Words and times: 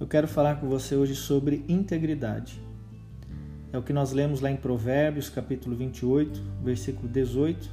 Eu 0.00 0.06
quero 0.06 0.28
falar 0.28 0.60
com 0.60 0.68
você 0.68 0.94
hoje 0.94 1.14
sobre 1.14 1.64
integridade. 1.68 2.62
É 3.72 3.76
o 3.76 3.82
que 3.82 3.92
nós 3.92 4.12
lemos 4.12 4.40
lá 4.40 4.50
em 4.50 4.56
Provérbios, 4.56 5.28
capítulo 5.28 5.76
28, 5.76 6.40
versículo 6.62 7.08
18, 7.08 7.70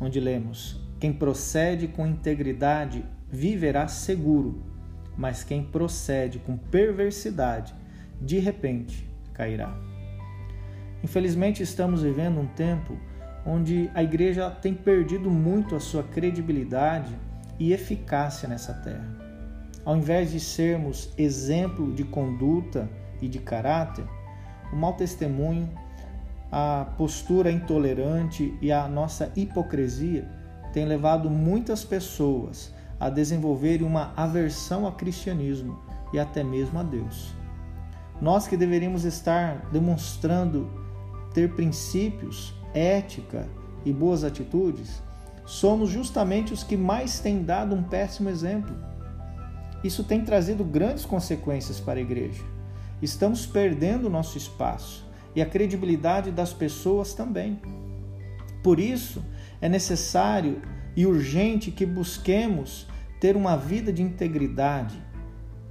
onde 0.00 0.18
lemos: 0.20 0.80
Quem 0.98 1.12
procede 1.12 1.88
com 1.88 2.06
integridade 2.06 3.04
viverá 3.28 3.86
seguro, 3.88 4.62
mas 5.18 5.44
quem 5.44 5.62
procede 5.62 6.38
com 6.38 6.56
perversidade, 6.56 7.74
de 8.20 8.38
repente 8.38 9.06
cairá. 9.34 9.76
Infelizmente, 11.02 11.62
estamos 11.62 12.02
vivendo 12.02 12.40
um 12.40 12.46
tempo 12.46 12.98
onde 13.44 13.90
a 13.92 14.02
igreja 14.02 14.50
tem 14.50 14.72
perdido 14.72 15.30
muito 15.30 15.76
a 15.76 15.80
sua 15.80 16.02
credibilidade 16.02 17.14
e 17.58 17.72
eficácia 17.72 18.48
nessa 18.48 18.72
terra. 18.72 19.06
Ao 19.84 19.96
invés 19.96 20.32
de 20.32 20.40
sermos 20.40 21.10
exemplo 21.18 21.92
de 21.92 22.04
conduta 22.04 22.88
e 23.20 23.28
de 23.28 23.38
caráter, 23.38 24.04
o 24.72 24.76
mau 24.76 24.94
testemunho, 24.94 25.68
a 26.50 26.86
postura 26.96 27.50
intolerante 27.50 28.56
e 28.62 28.72
a 28.72 28.88
nossa 28.88 29.30
hipocrisia 29.36 30.28
têm 30.72 30.84
levado 30.84 31.28
muitas 31.28 31.84
pessoas 31.84 32.72
a 32.98 33.10
desenvolverem 33.10 33.86
uma 33.86 34.12
aversão 34.16 34.86
ao 34.86 34.92
cristianismo 34.92 35.78
e 36.12 36.18
até 36.18 36.42
mesmo 36.42 36.78
a 36.78 36.82
Deus. 36.82 37.34
Nós 38.20 38.46
que 38.46 38.56
deveríamos 38.56 39.04
estar 39.04 39.68
demonstrando 39.70 40.70
ter 41.34 41.52
princípios, 41.54 42.54
ética 42.72 43.46
e 43.84 43.92
boas 43.92 44.24
atitudes, 44.24 45.02
somos 45.44 45.90
justamente 45.90 46.52
os 46.52 46.62
que 46.62 46.76
mais 46.76 47.20
têm 47.20 47.42
dado 47.42 47.74
um 47.74 47.82
péssimo 47.82 48.28
exemplo 48.28 48.74
isso 49.84 50.02
tem 50.02 50.24
trazido 50.24 50.64
grandes 50.64 51.04
consequências 51.04 51.78
para 51.78 51.98
a 51.98 52.02
igreja. 52.02 52.42
Estamos 53.02 53.44
perdendo 53.44 54.06
o 54.06 54.10
nosso 54.10 54.38
espaço 54.38 55.06
e 55.36 55.42
a 55.42 55.46
credibilidade 55.46 56.30
das 56.30 56.54
pessoas 56.54 57.12
também. 57.12 57.60
Por 58.62 58.80
isso, 58.80 59.22
é 59.60 59.68
necessário 59.68 60.62
e 60.96 61.04
urgente 61.04 61.70
que 61.70 61.84
busquemos 61.84 62.88
ter 63.20 63.36
uma 63.36 63.56
vida 63.56 63.92
de 63.92 64.00
integridade 64.02 64.96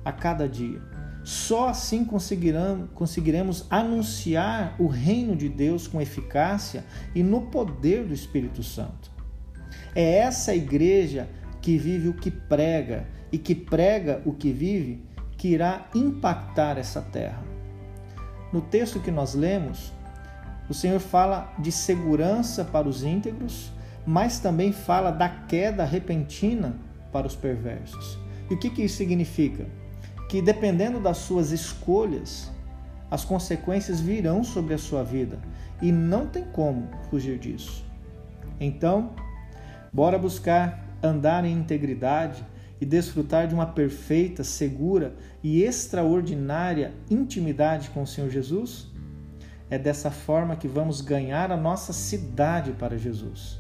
a 0.06 0.12
cada 0.12 0.48
dia. 0.48 0.80
Só 1.24 1.70
assim 1.70 2.06
conseguiremos 2.06 3.66
anunciar 3.68 4.76
o 4.78 4.86
reino 4.86 5.36
de 5.36 5.50
Deus 5.50 5.88
com 5.88 6.00
eficácia 6.00 6.86
e 7.16 7.24
no 7.24 7.44
poder 7.44 8.06
do 8.06 8.14
Espírito 8.14 8.62
Santo. 8.62 9.13
É 9.96 10.18
essa 10.18 10.54
igreja 10.54 11.28
que 11.62 11.78
vive 11.78 12.10
o 12.10 12.14
que 12.14 12.30
prega 12.30 13.06
e 13.32 13.38
que 13.38 13.56
prega 13.56 14.22
o 14.26 14.34
que 14.34 14.52
vive, 14.52 15.04
que 15.38 15.50
irá 15.50 15.88
impactar 15.96 16.78
essa 16.78 17.02
terra. 17.02 17.44
No 18.52 18.62
texto 18.62 19.00
que 19.00 19.10
nós 19.10 19.34
lemos, 19.34 19.92
o 20.70 20.74
Senhor 20.74 21.00
fala 21.00 21.54
de 21.58 21.72
segurança 21.72 22.64
para 22.64 22.88
os 22.88 23.04
íntegros, 23.04 23.72
mas 24.06 24.40
também 24.40 24.72
fala 24.72 25.12
da 25.12 25.28
queda 25.28 25.84
repentina 25.84 26.76
para 27.12 27.28
os 27.28 27.36
perversos. 27.36 28.18
E 28.50 28.54
o 28.54 28.60
que, 28.60 28.70
que 28.70 28.84
isso 28.84 28.98
significa? 28.98 29.66
Que 30.30 30.42
dependendo 30.42 31.00
das 31.00 31.18
suas 31.18 31.52
escolhas, 31.52 32.52
as 33.10 33.24
consequências 33.24 34.00
virão 34.00 34.44
sobre 34.44 34.74
a 34.74 34.78
sua 34.78 35.04
vida 35.04 35.40
e 35.82 35.92
não 35.92 36.28
tem 36.28 36.44
como 36.44 36.88
fugir 37.10 37.38
disso. 37.38 37.86
Então, 38.60 39.12
bora 39.94 40.18
buscar 40.18 40.98
andar 41.02 41.46
em 41.46 41.54
integridade 41.54 42.44
e 42.82 42.86
desfrutar 42.86 43.48
de 43.48 43.54
uma 43.54 43.68
perfeita, 43.68 44.44
segura 44.44 45.16
e 45.42 45.64
extraordinária 45.64 46.94
intimidade 47.10 47.90
com 47.92 48.02
o 48.02 48.08
Senhor 48.08 48.30
Jesus? 48.30 48.92
É 49.70 49.78
dessa 49.78 50.12
forma 50.12 50.56
que 50.56 50.68
vamos 50.68 51.02
ganhar 51.02 51.52
a 51.52 51.58
nossa 51.58 51.94
cidade 51.94 52.72
para 52.74 52.98
Jesus. 52.98 53.60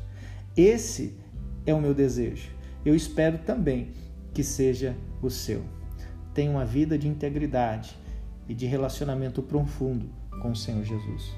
Esse 0.55 1.17
é 1.66 1.73
o 1.73 1.81
meu 1.81 1.94
desejo. 1.94 2.51
Eu 2.85 2.95
espero 2.95 3.38
também 3.39 3.91
que 4.33 4.44
seja 4.44 4.95
o 5.21 5.29
seu. 5.29 5.63
Tenha 6.33 6.51
uma 6.51 6.65
vida 6.65 6.97
de 6.97 7.07
integridade 7.07 7.97
e 8.47 8.53
de 8.53 8.65
relacionamento 8.65 9.41
profundo 9.41 10.09
com 10.41 10.51
o 10.51 10.55
Senhor 10.55 10.83
Jesus. 10.83 11.33